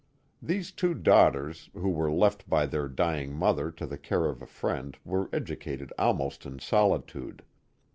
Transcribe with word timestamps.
These 0.41 0.71
two 0.71 0.95
daughters, 0.95 1.69
who 1.75 1.89
were 1.89 2.11
left 2.11 2.49
by 2.49 2.65
their 2.65 2.87
dying 2.87 3.35
mother 3.35 3.69
to 3.73 3.85
the 3.85 3.99
care 3.99 4.25
of 4.25 4.41
a 4.41 4.47
friend, 4.47 4.97
were 5.05 5.29
educated 5.31 5.93
almost 5.95 6.43
in 6.43 6.57
solitude. 6.57 7.43